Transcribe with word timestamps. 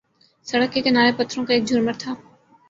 سڑک 0.47 0.73
کے 0.73 0.81
کنارے 0.81 1.11
پتھروں 1.17 1.45
کا 1.45 1.53
ایک 1.53 1.63
جھرمٹ 1.65 1.99
تھا 1.99 2.13